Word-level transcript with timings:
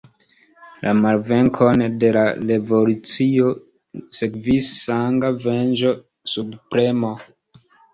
La 0.85 0.93
malvenkon 1.01 1.83
de 2.05 2.09
la 2.17 2.25
revolucio 2.53 3.53
sekvis 4.23 4.75
sanga 4.83 5.35
venĝo, 5.49 5.97
subpremo. 6.37 7.19